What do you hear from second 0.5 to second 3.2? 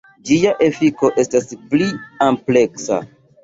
efiko estas pli ampleksa.